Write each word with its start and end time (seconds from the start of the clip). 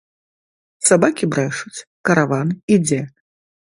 Сабакі 0.87 1.31
брэшуць, 1.35 1.85
караван 2.11 2.59
ідзе! 2.79 3.01